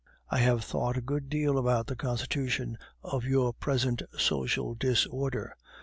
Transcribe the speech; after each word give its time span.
I 0.31 0.39
have 0.39 0.63
thought 0.63 0.97
a 0.97 1.01
good 1.01 1.29
deal 1.29 1.59
about 1.59 1.85
the 1.85 1.95
constitution 1.95 2.79
of 3.03 3.23
your 3.23 3.53
present 3.53 4.01
social 4.17 4.73
Dis 4.73 5.05
order. 5.05 5.55